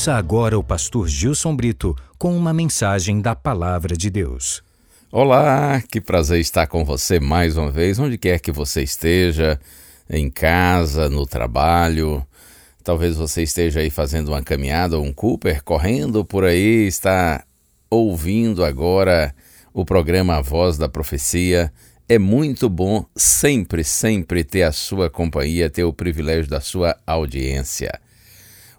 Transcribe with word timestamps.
Ouça 0.00 0.14
agora 0.14 0.58
o 0.58 0.64
pastor 0.64 1.06
Gilson 1.06 1.54
Brito 1.54 1.94
com 2.16 2.34
uma 2.34 2.54
mensagem 2.54 3.20
da 3.20 3.36
Palavra 3.36 3.94
de 3.94 4.08
Deus. 4.08 4.62
Olá, 5.12 5.82
que 5.82 6.00
prazer 6.00 6.40
estar 6.40 6.66
com 6.66 6.86
você 6.86 7.20
mais 7.20 7.58
uma 7.58 7.70
vez, 7.70 7.98
onde 7.98 8.16
quer 8.16 8.40
que 8.40 8.50
você 8.50 8.82
esteja, 8.82 9.60
em 10.08 10.30
casa, 10.30 11.10
no 11.10 11.26
trabalho. 11.26 12.26
Talvez 12.82 13.14
você 13.14 13.42
esteja 13.42 13.80
aí 13.80 13.90
fazendo 13.90 14.28
uma 14.28 14.42
caminhada 14.42 14.96
ou 14.96 15.04
um 15.04 15.12
Cooper, 15.12 15.62
correndo 15.62 16.24
por 16.24 16.44
aí, 16.44 16.86
está 16.86 17.44
ouvindo 17.90 18.64
agora 18.64 19.34
o 19.70 19.84
programa 19.84 20.36
A 20.36 20.40
Voz 20.40 20.78
da 20.78 20.88
Profecia. 20.88 21.70
É 22.08 22.18
muito 22.18 22.70
bom 22.70 23.04
sempre, 23.14 23.84
sempre 23.84 24.44
ter 24.44 24.62
a 24.62 24.72
sua 24.72 25.10
companhia, 25.10 25.68
ter 25.68 25.84
o 25.84 25.92
privilégio 25.92 26.48
da 26.48 26.62
sua 26.62 26.96
audiência. 27.06 28.00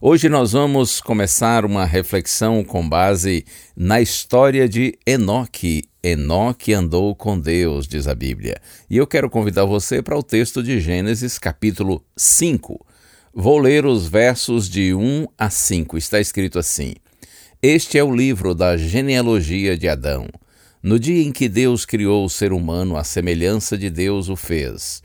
Hoje 0.03 0.27
nós 0.29 0.53
vamos 0.53 0.99
começar 0.99 1.63
uma 1.63 1.85
reflexão 1.85 2.63
com 2.63 2.89
base 2.89 3.45
na 3.77 4.01
história 4.01 4.67
de 4.67 4.97
Enoque. 5.05 5.83
Enoque 6.01 6.73
andou 6.73 7.13
com 7.13 7.39
Deus, 7.39 7.87
diz 7.87 8.07
a 8.07 8.15
Bíblia. 8.15 8.59
E 8.89 8.97
eu 8.97 9.05
quero 9.05 9.29
convidar 9.29 9.65
você 9.65 10.01
para 10.01 10.17
o 10.17 10.23
texto 10.23 10.63
de 10.63 10.79
Gênesis, 10.79 11.37
capítulo 11.37 12.03
5. 12.17 12.83
Vou 13.31 13.59
ler 13.59 13.85
os 13.85 14.07
versos 14.07 14.67
de 14.67 14.91
1 14.91 15.27
a 15.37 15.51
5. 15.51 15.95
Está 15.99 16.19
escrito 16.19 16.57
assim: 16.57 16.95
Este 17.61 17.99
é 17.99 18.03
o 18.03 18.11
livro 18.11 18.55
da 18.55 18.77
genealogia 18.77 19.77
de 19.77 19.87
Adão. 19.87 20.27
No 20.81 20.97
dia 20.97 21.21
em 21.21 21.31
que 21.31 21.47
Deus 21.47 21.85
criou 21.85 22.25
o 22.25 22.29
ser 22.29 22.53
humano, 22.53 22.97
a 22.97 23.03
semelhança 23.03 23.77
de 23.77 23.91
Deus 23.91 24.29
o 24.29 24.35
fez. 24.35 25.03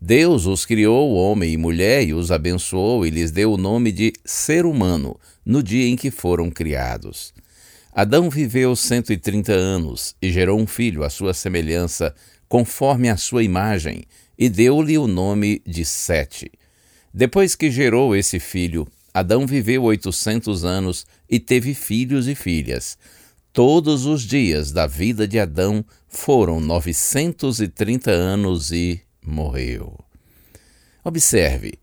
Deus 0.00 0.46
os 0.46 0.64
criou, 0.64 1.14
homem 1.14 1.54
e 1.54 1.56
mulher, 1.56 2.06
e 2.06 2.14
os 2.14 2.30
abençoou 2.30 3.04
e 3.04 3.10
lhes 3.10 3.32
deu 3.32 3.52
o 3.52 3.56
nome 3.56 3.90
de 3.90 4.12
ser 4.24 4.64
humano 4.64 5.18
no 5.44 5.62
dia 5.62 5.88
em 5.88 5.96
que 5.96 6.10
foram 6.10 6.50
criados. 6.50 7.34
Adão 7.92 8.30
viveu 8.30 8.76
130 8.76 9.52
anos 9.52 10.14
e 10.22 10.30
gerou 10.30 10.60
um 10.60 10.68
filho 10.68 11.02
à 11.02 11.10
sua 11.10 11.34
semelhança, 11.34 12.14
conforme 12.48 13.08
a 13.08 13.16
sua 13.16 13.42
imagem, 13.42 14.04
e 14.38 14.48
deu-lhe 14.48 14.96
o 14.96 15.08
nome 15.08 15.60
de 15.66 15.84
Sete. 15.84 16.52
Depois 17.12 17.56
que 17.56 17.68
gerou 17.68 18.14
esse 18.14 18.38
filho, 18.38 18.86
Adão 19.12 19.48
viveu 19.48 19.82
800 19.82 20.64
anos 20.64 21.06
e 21.28 21.40
teve 21.40 21.74
filhos 21.74 22.28
e 22.28 22.36
filhas. 22.36 22.96
Todos 23.52 24.06
os 24.06 24.22
dias 24.22 24.70
da 24.70 24.86
vida 24.86 25.26
de 25.26 25.40
Adão 25.40 25.84
foram 26.06 26.60
930 26.60 28.12
anos 28.12 28.70
e 28.70 29.00
morreu. 29.28 29.98
Observe, 31.04 31.74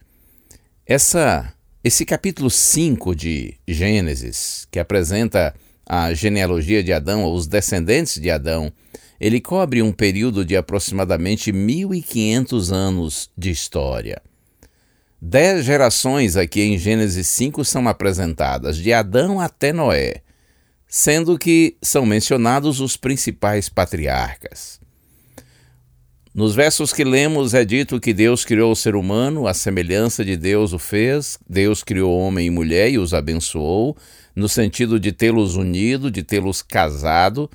essa, 0.86 1.54
esse 1.84 2.06
capítulo 2.06 2.50
5 2.50 3.16
de 3.16 3.56
Gênesis, 3.68 4.68
que 4.70 4.80
apresenta 4.80 5.54
a 5.86 6.14
genealogia 6.14 6.84
de 6.84 6.92
Adão, 6.92 7.32
os 7.32 7.48
descendentes 7.48 8.20
de 8.20 8.30
Adão, 8.30 8.72
ele 9.20 9.40
cobre 9.40 9.82
um 9.82 9.92
período 9.92 10.44
de 10.44 10.58
aproximadamente 10.58 11.52
1500 11.52 12.72
anos 12.72 13.30
de 13.38 13.52
história. 13.52 14.22
Dez 15.22 15.64
gerações 15.66 16.36
aqui 16.36 16.62
em 16.62 16.78
Gênesis 16.78 17.28
5 17.28 17.64
são 17.64 17.88
apresentadas, 17.88 18.78
de 18.78 18.92
Adão 18.92 19.40
até 19.40 19.72
Noé, 19.72 20.22
sendo 20.88 21.38
que 21.38 21.78
são 21.82 22.06
mencionados 22.06 22.80
os 22.80 22.98
principais 22.98 23.70
patriarcas. 23.70 24.80
Nos 26.36 26.54
versos 26.54 26.92
que 26.92 27.06
lemos 27.06 27.54
é 27.54 27.64
dito 27.64 27.98
que 27.98 28.14
Deus 28.14 28.44
criou 28.44 28.74
o 28.74 28.76
ser 28.76 28.94
humano, 28.94 29.48
a 29.48 29.54
semelhança 29.54 30.26
de 30.26 30.36
Deus 30.36 30.74
o 30.74 30.78
fez, 30.78 31.40
Deus 31.50 31.82
criou 31.82 32.20
homem 32.20 32.48
e 32.48 32.50
mulher 32.50 32.92
e 32.92 32.98
os 32.98 33.14
abençoou, 33.14 33.96
no 34.36 34.50
sentido 34.50 35.00
de 35.00 35.14
tê-los 35.14 35.56
unido, 35.56 36.12
de 36.12 36.24
tê-los 36.24 36.62
casado. 36.62 37.50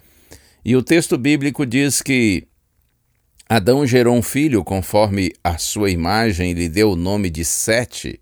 E 0.65 0.75
o 0.75 0.83
texto 0.83 1.19
bíblico 1.19 1.67
diz 1.67 2.01
que 2.01 2.49
Adão 3.47 3.87
gerou 3.87 4.17
um 4.17 4.23
filho 4.23 4.65
conforme 4.65 5.31
a 5.45 5.59
sua 5.59 5.91
imagem 5.91 6.53
e 6.53 6.55
lhe 6.55 6.69
deu 6.71 6.93
o 6.93 6.97
nome 6.97 7.29
de 7.29 7.45
Sete. 7.45 8.19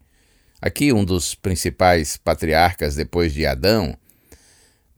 Aqui 0.60 0.92
um 0.92 1.04
dos 1.04 1.36
principais 1.36 2.16
patriarcas 2.16 2.96
depois 2.96 3.32
de 3.32 3.46
Adão. 3.46 3.96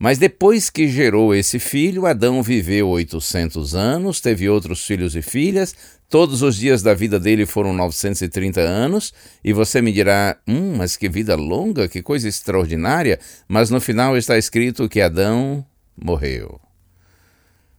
Mas 0.02 0.16
depois 0.16 0.70
que 0.70 0.88
gerou 0.88 1.34
esse 1.34 1.58
filho, 1.58 2.06
Adão 2.06 2.42
viveu 2.42 2.88
800 2.88 3.74
anos, 3.74 4.18
teve 4.18 4.48
outros 4.48 4.82
filhos 4.86 5.14
e 5.14 5.20
filhas, 5.20 5.76
todos 6.08 6.40
os 6.40 6.56
dias 6.56 6.82
da 6.82 6.94
vida 6.94 7.20
dele 7.20 7.44
foram 7.44 7.74
930 7.74 8.62
anos, 8.62 9.12
e 9.44 9.52
você 9.52 9.82
me 9.82 9.92
dirá: 9.92 10.38
hum, 10.48 10.76
mas 10.78 10.96
que 10.96 11.06
vida 11.06 11.36
longa, 11.36 11.86
que 11.86 12.00
coisa 12.00 12.26
extraordinária, 12.26 13.20
mas 13.46 13.68
no 13.68 13.78
final 13.78 14.16
está 14.16 14.38
escrito 14.38 14.88
que 14.88 15.02
Adão 15.02 15.62
morreu. 15.94 16.58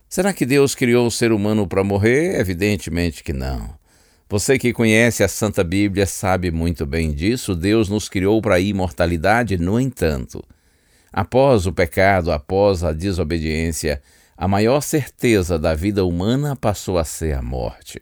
Será 0.07 0.31
que 0.31 0.45
Deus 0.45 0.75
criou 0.75 1.07
o 1.07 1.11
ser 1.11 1.31
humano 1.31 1.65
para 1.65 1.83
morrer? 1.83 2.39
Evidentemente 2.39 3.23
que 3.23 3.33
não. 3.33 3.73
Você 4.29 4.59
que 4.59 4.71
conhece 4.73 5.23
a 5.23 5.27
Santa 5.27 5.63
Bíblia 5.63 6.05
sabe 6.05 6.51
muito 6.51 6.85
bem 6.85 7.13
disso. 7.13 7.55
Deus 7.55 7.89
nos 7.89 8.07
criou 8.07 8.39
para 8.43 8.55
a 8.55 8.59
imortalidade, 8.59 9.57
no 9.57 9.79
entanto. 9.79 10.43
Após 11.11 11.65
o 11.65 11.73
pecado, 11.73 12.31
após 12.31 12.83
a 12.83 12.93
desobediência, 12.93 14.01
a 14.37 14.47
maior 14.47 14.81
certeza 14.81 15.59
da 15.59 15.75
vida 15.75 16.05
humana 16.05 16.55
passou 16.55 16.97
a 16.97 17.03
ser 17.03 17.35
a 17.35 17.41
morte. 17.41 18.01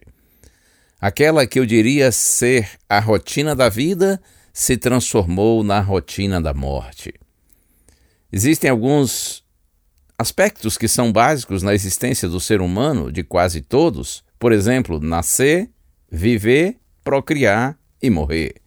Aquela 1.00 1.46
que 1.46 1.58
eu 1.58 1.66
diria 1.66 2.12
ser 2.12 2.68
a 2.88 3.00
rotina 3.00 3.56
da 3.56 3.68
vida 3.68 4.20
se 4.52 4.76
transformou 4.76 5.64
na 5.64 5.80
rotina 5.80 6.40
da 6.40 6.54
morte. 6.54 7.12
Existem 8.30 8.70
alguns 8.70 9.42
aspectos 10.18 10.76
que 10.76 10.86
são 10.86 11.10
básicos 11.10 11.62
na 11.62 11.74
existência 11.74 12.28
do 12.28 12.38
ser 12.38 12.60
humano, 12.60 13.10
de 13.10 13.24
quase 13.24 13.60
todos, 13.60 14.22
por 14.38 14.52
exemplo, 14.52 15.00
nascer, 15.00 15.70
viver, 16.10 16.76
procriar 17.02 17.78
e 18.00 18.10
morrer. 18.10 18.59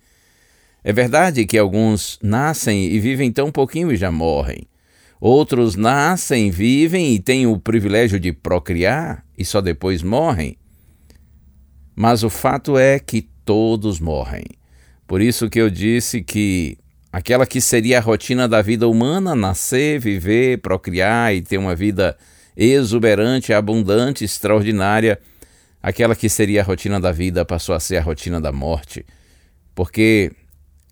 É 0.83 0.91
verdade 0.91 1.45
que 1.45 1.57
alguns 1.57 2.19
nascem 2.21 2.85
e 2.85 2.99
vivem 2.99 3.31
tão 3.31 3.51
pouquinho 3.51 3.91
e 3.91 3.95
já 3.95 4.11
morrem. 4.11 4.67
Outros 5.19 5.75
nascem, 5.75 6.51
vivem 6.51 7.13
e 7.13 7.19
têm 7.19 7.47
o 7.47 7.57
privilégio 7.57 8.19
de 8.19 8.33
procriar 8.33 9.23
e 9.37 9.45
só 9.45 9.61
depois 9.61 10.03
morrem. 10.03 10.57
Mas 11.95 12.23
o 12.23 12.29
fato 12.29 12.77
é 12.77 12.99
que 12.99 13.21
todos 13.45 14.01
morrem. 14.01 14.43
Por 15.07 15.21
isso 15.21 15.49
que 15.49 15.61
eu 15.61 15.69
disse 15.69 16.21
que 16.21 16.77
aquela 17.11 17.45
que 17.45 17.61
seria 17.61 17.99
a 17.99 18.01
rotina 18.01 18.49
da 18.49 18.61
vida 18.61 18.85
humana, 18.87 19.33
nascer, 19.33 19.99
viver, 19.99 20.57
procriar 20.57 21.33
e 21.33 21.41
ter 21.41 21.57
uma 21.57 21.75
vida 21.75 22.17
exuberante, 22.57 23.53
abundante, 23.53 24.25
extraordinária, 24.25 25.17
aquela 25.81 26.15
que 26.15 26.27
seria 26.27 26.61
a 26.61 26.65
rotina 26.65 26.99
da 26.99 27.13
vida 27.13 27.45
passou 27.45 27.73
a 27.73 27.79
ser 27.79 27.97
a 27.97 28.01
rotina 28.01 28.41
da 28.41 28.51
morte. 28.51 29.05
Porque 29.73 30.31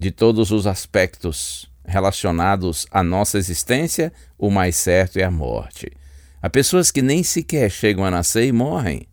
de 0.02 0.10
todos 0.10 0.50
os 0.50 0.66
aspectos 0.66 1.70
relacionados 1.86 2.88
à 2.90 3.04
nossa 3.04 3.38
existência, 3.38 4.12
o 4.36 4.50
mais 4.50 4.76
certo 4.76 5.18
é 5.18 5.24
a 5.24 5.30
morte. 5.30 5.92
Há 6.42 6.50
pessoas 6.50 6.90
que 6.90 7.04
nem 7.04 7.22
sequer 7.22 7.70
chegam 7.70 8.04
a 8.04 8.10
nascer 8.10 8.48
e 8.48 8.52
morrem. 8.52 9.08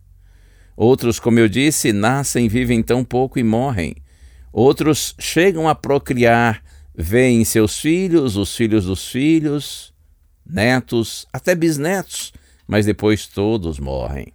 Outros, 0.75 1.21
como 1.21 1.39
eu 1.39 1.47
disse, 1.47 1.93
nascem, 1.93 2.49
vivem 2.49 2.83
tão 2.83 3.05
pouco 3.05 3.39
e 3.39 3.43
morrem. 3.43 3.97
Outros 4.51 5.15
chegam 5.19 5.69
a 5.69 5.75
procriar, 5.75 6.65
veem 6.97 7.45
seus 7.45 7.79
filhos, 7.79 8.37
os 8.37 8.57
filhos 8.57 8.87
dos 8.87 9.07
filhos, 9.09 9.93
netos, 10.49 11.27
até 11.31 11.55
bisnetos, 11.55 12.33
mas 12.67 12.87
depois 12.87 13.27
todos 13.27 13.79
morrem. 13.79 14.33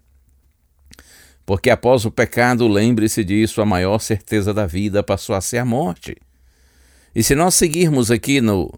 Porque 1.48 1.72
após 1.72 2.06
o 2.06 2.12
pecado, 2.12 2.68
lembre-se 2.68 3.24
disso, 3.24 3.60
a 3.60 3.66
maior 3.66 3.98
certeza 3.98 4.54
da 4.54 4.68
vida 4.68 5.02
passou 5.02 5.36
a 5.36 5.42
ser 5.42 5.58
a 5.58 5.66
morte. 5.66 6.16
E 7.15 7.21
se 7.21 7.36
nós 7.36 7.54
seguirmos 7.56 8.10
aqui 8.10 8.42
no, 8.42 8.74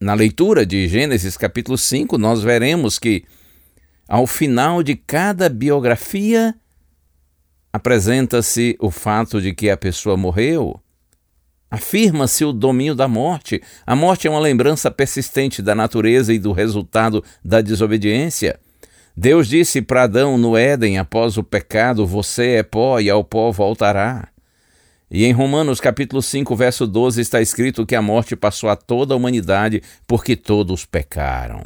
na 0.00 0.14
leitura 0.14 0.64
de 0.64 0.86
Gênesis 0.86 1.36
capítulo 1.36 1.76
5, 1.76 2.16
nós 2.16 2.42
veremos 2.42 2.98
que 2.98 3.24
ao 4.08 4.26
final 4.26 4.84
de 4.84 4.94
cada 4.94 5.48
biografia, 5.48 6.54
apresenta-se 7.72 8.76
o 8.80 8.90
fato 8.90 9.40
de 9.40 9.52
que 9.52 9.68
a 9.68 9.76
pessoa 9.76 10.16
morreu, 10.16 10.80
afirma-se 11.68 12.44
o 12.44 12.52
domínio 12.52 12.94
da 12.94 13.08
morte. 13.08 13.60
A 13.84 13.96
morte 13.96 14.28
é 14.28 14.30
uma 14.30 14.38
lembrança 14.38 14.90
persistente 14.90 15.60
da 15.60 15.74
natureza 15.74 16.32
e 16.32 16.38
do 16.38 16.52
resultado 16.52 17.22
da 17.44 17.60
desobediência. 17.60 18.60
Deus 19.16 19.48
disse 19.48 19.82
para 19.82 20.04
Adão 20.04 20.38
no 20.38 20.56
Éden 20.56 20.98
após 20.98 21.36
o 21.36 21.42
pecado: 21.42 22.06
Você 22.06 22.50
é 22.50 22.62
pó 22.62 23.00
e 23.00 23.10
ao 23.10 23.24
pó 23.24 23.50
voltará. 23.50 24.28
E 25.10 25.24
em 25.24 25.32
Romanos 25.32 25.80
capítulo 25.80 26.20
5, 26.20 26.56
verso 26.56 26.86
12 26.86 27.20
está 27.20 27.40
escrito 27.40 27.86
que 27.86 27.94
a 27.94 28.02
morte 28.02 28.34
passou 28.34 28.68
a 28.68 28.74
toda 28.74 29.14
a 29.14 29.16
humanidade 29.16 29.80
porque 30.06 30.34
todos 30.34 30.84
pecaram. 30.84 31.62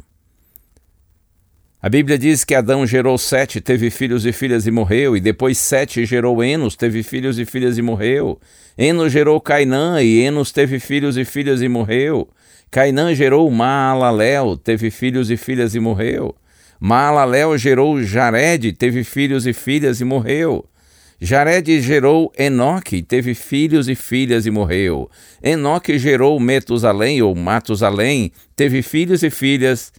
A 1.82 1.88
Bíblia 1.88 2.18
diz 2.18 2.44
que 2.44 2.54
Adão 2.54 2.86
gerou 2.86 3.16
Sete, 3.16 3.58
teve 3.58 3.88
filhos 3.88 4.26
e 4.26 4.32
filhas 4.32 4.66
e 4.66 4.70
morreu, 4.70 5.16
e 5.16 5.20
depois 5.20 5.56
Sete 5.56 6.04
gerou 6.04 6.44
Enos, 6.44 6.76
teve 6.76 7.02
filhos 7.02 7.38
e 7.38 7.46
filhas 7.46 7.78
e 7.78 7.82
morreu. 7.82 8.38
Enos 8.76 9.10
gerou 9.10 9.40
Cainã, 9.40 10.02
e 10.02 10.20
Enos 10.20 10.52
teve 10.52 10.78
filhos 10.78 11.16
e 11.16 11.24
filhas 11.24 11.62
e 11.62 11.68
morreu. 11.68 12.28
Cainã 12.70 13.14
gerou 13.14 13.50
Maalalel, 13.50 14.58
teve 14.58 14.90
filhos 14.90 15.30
e 15.30 15.38
filhas 15.38 15.74
e 15.74 15.80
morreu. 15.80 16.36
Maalalel 16.78 17.56
gerou 17.56 18.02
Jared, 18.02 18.74
teve 18.74 19.02
filhos 19.02 19.46
e 19.46 19.54
filhas 19.54 20.02
e 20.02 20.04
morreu. 20.04 20.66
Jared 21.20 21.82
gerou 21.82 22.32
Enoque, 22.38 23.02
teve 23.02 23.34
filhos 23.34 23.88
e 23.88 23.94
filhas 23.94 24.46
e 24.46 24.50
morreu. 24.50 25.10
Enoque 25.42 25.98
gerou 25.98 26.40
Metusalém 26.40 27.20
ou 27.20 27.34
Matusalém, 27.34 28.32
teve 28.56 28.80
filhos 28.80 29.22
e 29.22 29.28
filhas 29.28 29.92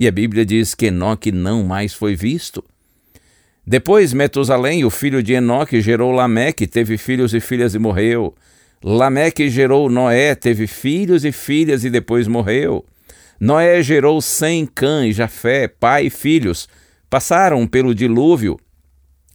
e 0.00 0.08
a 0.08 0.10
Bíblia 0.10 0.46
diz 0.46 0.74
que 0.74 0.86
Enoque 0.86 1.30
não 1.30 1.62
mais 1.62 1.92
foi 1.92 2.16
visto. 2.16 2.64
Depois, 3.64 4.12
Metusalém, 4.12 4.84
o 4.84 4.90
filho 4.90 5.22
de 5.22 5.34
Enoque, 5.34 5.80
gerou 5.80 6.10
Lameque, 6.10 6.66
teve 6.66 6.96
filhos 6.96 7.32
e 7.34 7.38
filhas 7.38 7.74
e 7.74 7.78
morreu. 7.78 8.34
Lameque 8.82 9.48
gerou 9.48 9.88
Noé, 9.88 10.34
teve 10.34 10.66
filhos 10.66 11.24
e 11.24 11.30
filhas 11.30 11.84
e 11.84 11.90
depois 11.90 12.26
morreu. 12.26 12.84
Noé 13.38 13.80
gerou 13.82 14.20
Sem, 14.20 14.66
Cã 14.66 15.06
e 15.06 15.12
Jafé, 15.12 15.68
pai 15.68 16.06
e 16.06 16.10
filhos. 16.10 16.68
Passaram 17.08 17.64
pelo 17.66 17.94
dilúvio, 17.94 18.58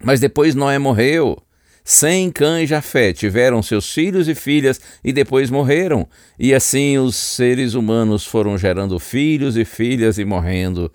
mas 0.04 0.20
depois 0.20 0.56
Noé 0.56 0.78
morreu. 0.80 1.42
Sem 1.84 2.30
Cã 2.30 2.62
e 2.62 2.68
Jafé 2.68 3.14
tiveram 3.14 3.64
seus 3.64 3.94
filhos 3.94 4.28
e 4.28 4.36
filhas 4.36 4.80
e 5.02 5.14
depois 5.14 5.50
morreram, 5.50 6.06
e 6.38 6.54
assim 6.54 6.98
os 6.98 7.16
seres 7.16 7.76
humanos 7.76 8.26
foram 8.26 8.58
gerando 8.58 9.00
filhos 9.00 9.56
e 9.56 9.64
filhas 9.64 10.18
e 10.18 10.26
morrendo, 10.26 10.92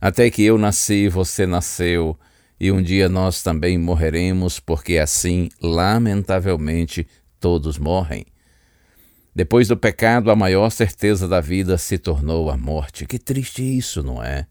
até 0.00 0.30
que 0.30 0.44
eu 0.44 0.56
nasci, 0.56 1.08
você 1.08 1.46
nasceu, 1.46 2.16
e 2.60 2.70
um 2.70 2.80
dia 2.80 3.08
nós 3.08 3.42
também 3.42 3.76
morreremos, 3.76 4.60
porque 4.60 4.98
assim, 4.98 5.48
lamentavelmente, 5.60 7.08
todos 7.40 7.76
morrem. 7.76 8.24
Depois 9.34 9.68
do 9.68 9.76
pecado, 9.76 10.30
a 10.30 10.36
maior 10.36 10.70
certeza 10.70 11.28
da 11.28 11.40
vida 11.40 11.76
se 11.76 11.98
tornou 11.98 12.50
a 12.50 12.56
morte. 12.56 13.04
Que 13.04 13.18
triste 13.18 13.62
isso, 13.62 14.02
não 14.02 14.22
é? 14.22 14.46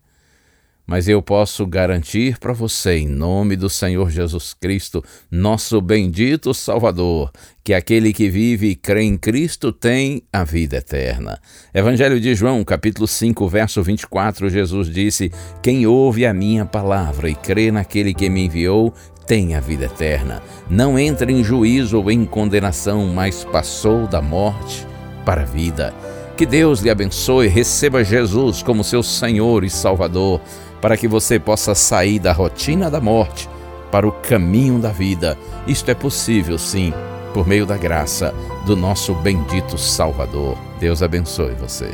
Mas 0.87 1.07
eu 1.07 1.19
posso 1.21 1.65
garantir 1.65 2.37
para 2.37 2.53
você, 2.53 2.97
em 2.97 3.07
nome 3.07 3.55
do 3.55 3.69
Senhor 3.69 4.11
Jesus 4.11 4.53
Cristo, 4.53 5.03
nosso 5.31 5.81
bendito 5.81 6.53
Salvador, 6.53 7.31
que 7.63 7.73
aquele 7.73 8.13
que 8.13 8.29
vive 8.29 8.67
e 8.67 8.75
crê 8.75 9.01
em 9.01 9.17
Cristo 9.17 9.71
tem 9.71 10.21
a 10.31 10.43
vida 10.43 10.77
eterna. 10.77 11.39
Evangelho 11.73 12.19
de 12.19 12.35
João, 12.35 12.63
capítulo 12.63 13.07
5, 13.07 13.47
verso 13.47 13.81
24, 13.81 14.47
Jesus 14.47 14.87
disse: 14.87 15.31
Quem 15.61 15.87
ouve 15.87 16.23
a 16.23 16.33
minha 16.33 16.65
palavra 16.65 17.29
e 17.29 17.35
crê 17.35 17.71
naquele 17.71 18.13
que 18.13 18.29
me 18.29 18.45
enviou, 18.45 18.93
tem 19.25 19.55
a 19.55 19.59
vida 19.59 19.85
eterna. 19.85 20.43
Não 20.69 20.99
entra 20.99 21.31
em 21.31 21.43
juízo 21.43 21.97
ou 21.99 22.11
em 22.11 22.25
condenação, 22.25 23.07
mas 23.07 23.43
passou 23.43 24.05
da 24.05 24.21
morte 24.21 24.85
para 25.25 25.41
a 25.41 25.45
vida. 25.45 25.93
Que 26.37 26.45
Deus 26.45 26.81
lhe 26.81 26.89
abençoe, 26.89 27.47
receba 27.47 28.03
Jesus 28.03 28.61
como 28.61 28.83
seu 28.83 29.01
Senhor 29.01 29.63
e 29.63 29.69
Salvador 29.69 30.41
para 30.85 30.97
que 30.97 31.07
você 31.07 31.39
possa 31.39 31.73
sair 31.73 32.19
da 32.19 32.31
rotina 32.31 32.91
da 32.91 33.01
morte 33.01 33.49
para 33.91 34.07
o 34.07 34.11
caminho 34.11 34.77
da 34.77 34.89
vida. 34.89 35.35
Isto 35.65 35.89
é 35.89 35.95
possível, 35.95 36.59
sim, 36.59 36.93
por 37.33 37.47
meio 37.47 37.65
da 37.65 37.75
graça 37.75 38.31
do 38.67 38.75
nosso 38.75 39.15
bendito 39.15 39.79
Salvador. 39.79 40.55
Deus 40.79 41.01
abençoe 41.01 41.55
você. 41.55 41.91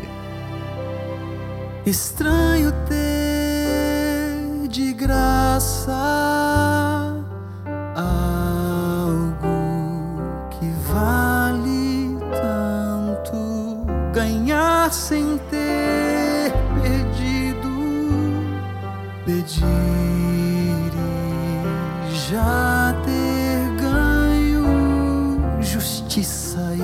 Estranho 1.85 2.73
ter 2.85 4.67
de 4.67 4.91
graça 4.91 5.93
algo 7.95 9.47
que 10.49 10.69
vale 10.91 12.17
tanto 12.33 13.85
ganhar 14.11 14.91
sem 14.91 15.37
pedir 19.59 20.93
já 22.29 22.95
ter 23.03 23.75
ganho 23.81 25.61
justiça 25.61 26.59
e 26.75 26.81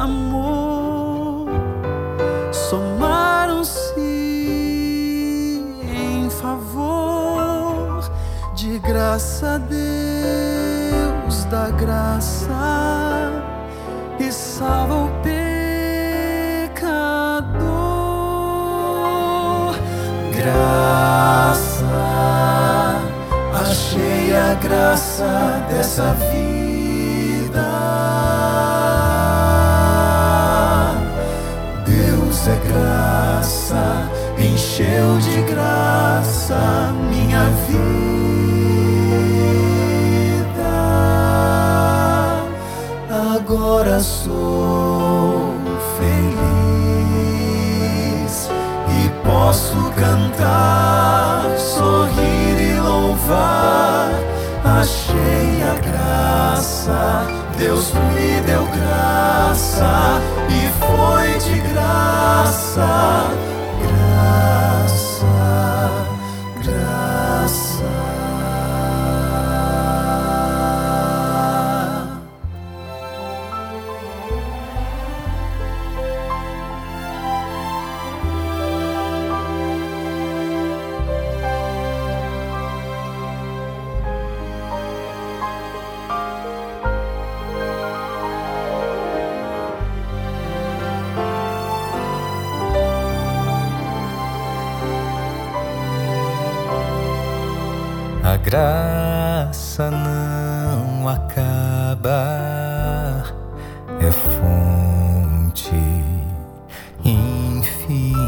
amor. 0.00 1.48
Somaram-se 2.52 4.00
em 5.82 6.28
favor 6.28 8.02
de 8.54 8.78
graça 8.78 9.58
Deus 9.58 11.44
da 11.44 11.70
graça 11.70 12.52
e 14.18 14.30
salva 14.30 15.19
Graça 20.40 21.84
a 23.52 24.54
graça 24.54 25.66
dessa 25.68 26.14
vida. 26.14 26.59
Cantar, 50.00 51.58
sorrir 51.58 52.58
e 52.58 52.80
louvar. 52.80 54.08
Achei 54.64 55.62
a 55.62 55.74
graça, 55.74 57.26
Deus 57.58 57.92
me 57.92 58.40
deu 58.46 58.64
graça 58.64 60.20
e 60.48 60.68
foi 60.80 61.38
de 61.38 61.60
graça, 61.68 63.30
graça 98.50 99.88
não 99.92 101.08
acaba, 101.08 102.12
é 104.00 104.10
fonte 104.10 105.70
infinita, 107.04 108.18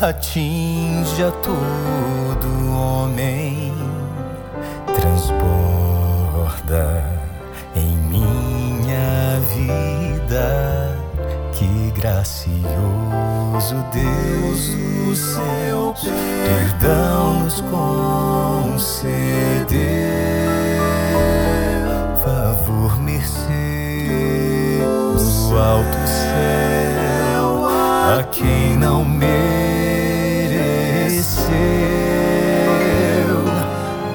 atinge 0.00 1.22
a 1.22 1.30
todo 1.30 2.72
homem, 2.74 3.74
transborda 4.98 5.84
em 7.76 7.96
minha 8.08 9.38
vida. 9.54 10.99
Que 11.60 11.90
gracioso 11.90 12.56
Deus 13.92 14.68
do 15.04 15.14
céu, 15.14 15.94
perdão 16.42 17.40
nos 17.40 17.60
concedeu, 17.60 18.88
favor, 22.24 22.98
mercê 23.02 24.78
do 24.80 25.58
alto 25.58 25.98
céu, 26.08 27.66
a 27.68 28.22
quem 28.32 28.78
não 28.78 29.04
mereceu. 29.04 29.44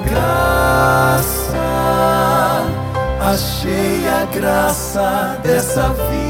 Graça, 0.04 1.56
achei 3.20 4.08
a 4.08 4.24
graça 4.34 5.38
dessa 5.44 5.90
vida 5.90 6.25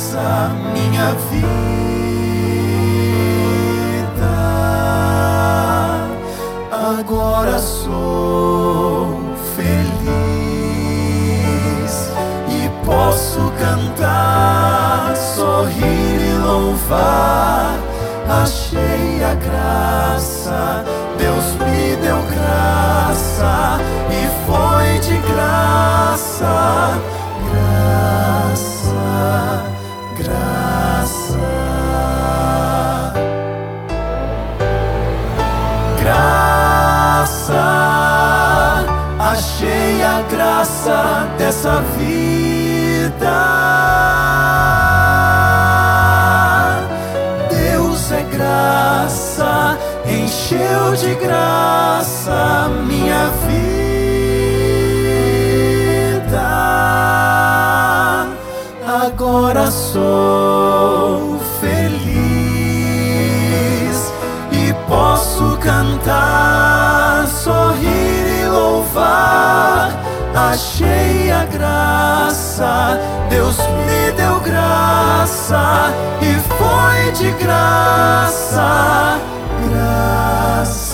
graça 0.00 0.50
minha 0.72 1.12
vida. 1.30 1.60
Agora 6.72 7.58
sou 7.58 9.20
feliz 9.54 9.90
e 12.48 12.70
posso 12.84 13.52
cantar, 13.58 15.14
sorrir 15.16 16.20
e 16.20 16.32
louvar. 16.38 17.78
Achei 18.42 19.22
a 19.24 19.34
graça, 19.34 20.84
Deus 21.18 21.56
me 21.56 21.96
deu 21.96 22.22
graça 22.22 23.78
e 24.08 24.28
foi 24.46 24.98
de 25.00 25.18
graça 25.28 25.80
achei 29.40 29.69
a 40.20 40.22
graça 40.22 41.28
dessa 41.38 41.80
vida. 41.96 43.40
Deus 47.48 48.12
é 48.12 48.22
graça, 48.24 49.78
encheu 50.06 50.94
de 50.94 51.14
graça 51.14 52.68
minha 52.86 53.30
vida. 53.46 53.70
Agora 59.06 59.70
sou 59.70 61.40
feliz 61.60 62.00
e 64.52 64.74
posso 64.86 65.56
cantar, 65.58 66.49
Achei 70.50 71.30
a 71.30 71.44
graça, 71.44 72.98
Deus 73.28 73.56
me 73.56 74.10
deu 74.16 74.40
graça 74.40 75.94
e 76.20 76.34
foi 76.58 77.12
de 77.12 77.30
graça, 77.40 79.20
graça, 79.68 80.89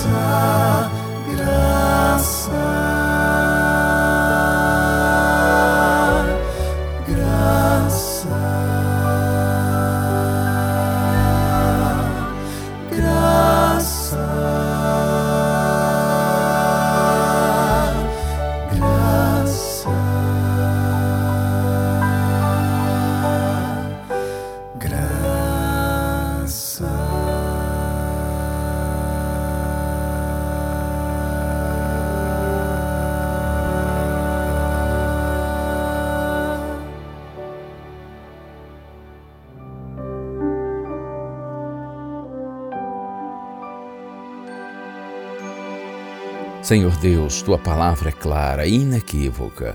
Senhor 46.67 46.97
Deus, 46.97 47.41
tua 47.41 47.57
palavra 47.57 48.09
é 48.09 48.11
clara 48.11 48.67
e 48.67 48.75
inequívoca. 48.75 49.73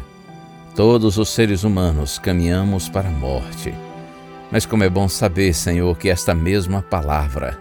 Todos 0.76 1.16
os 1.16 1.30
seres 1.30 1.64
humanos 1.64 2.18
caminhamos 2.18 2.86
para 2.86 3.08
a 3.08 3.10
morte. 3.10 3.72
Mas 4.50 4.66
como 4.66 4.84
é 4.84 4.90
bom 4.90 5.08
saber, 5.08 5.54
Senhor, 5.54 5.96
que 5.96 6.10
esta 6.10 6.34
mesma 6.34 6.82
palavra, 6.82 7.58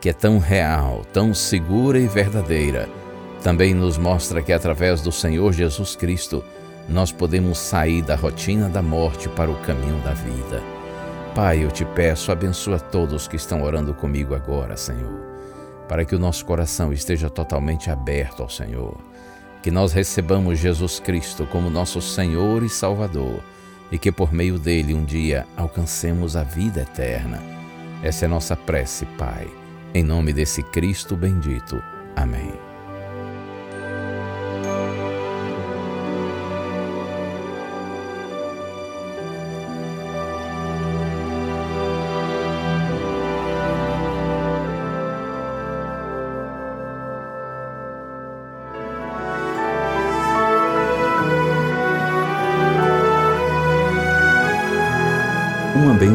que 0.00 0.08
é 0.08 0.12
tão 0.14 0.38
real, 0.38 1.04
tão 1.12 1.34
segura 1.34 1.98
e 1.98 2.06
verdadeira, 2.06 2.88
também 3.42 3.74
nos 3.74 3.98
mostra 3.98 4.40
que 4.40 4.54
através 4.54 5.02
do 5.02 5.12
Senhor 5.12 5.52
Jesus 5.52 5.94
Cristo 5.94 6.42
nós 6.88 7.12
podemos 7.12 7.58
sair 7.58 8.00
da 8.00 8.16
rotina 8.16 8.70
da 8.70 8.80
morte 8.80 9.28
para 9.28 9.50
o 9.50 9.60
caminho 9.66 9.98
da 9.98 10.14
vida. 10.14 10.62
Pai, 11.34 11.62
eu 11.62 11.70
te 11.70 11.84
peço, 11.84 12.32
abençoa 12.32 12.80
todos 12.80 13.28
que 13.28 13.36
estão 13.36 13.62
orando 13.62 13.92
comigo 13.92 14.34
agora, 14.34 14.78
Senhor 14.78 15.31
para 15.92 16.06
que 16.06 16.14
o 16.14 16.18
nosso 16.18 16.46
coração 16.46 16.90
esteja 16.90 17.28
totalmente 17.28 17.90
aberto 17.90 18.42
ao 18.42 18.48
Senhor. 18.48 18.96
Que 19.62 19.70
nós 19.70 19.92
recebamos 19.92 20.58
Jesus 20.58 20.98
Cristo 20.98 21.46
como 21.46 21.68
nosso 21.68 22.00
Senhor 22.00 22.62
e 22.62 22.68
Salvador 22.70 23.44
e 23.90 23.98
que 23.98 24.10
por 24.10 24.32
meio 24.32 24.58
dele 24.58 24.94
um 24.94 25.04
dia 25.04 25.46
alcancemos 25.54 26.34
a 26.34 26.42
vida 26.42 26.80
eterna. 26.80 27.42
Essa 28.02 28.24
é 28.24 28.28
nossa 28.28 28.56
prece, 28.56 29.04
Pai. 29.18 29.46
Em 29.92 30.02
nome 30.02 30.32
desse 30.32 30.62
Cristo 30.62 31.14
bendito. 31.14 31.76
Amém. 32.16 32.71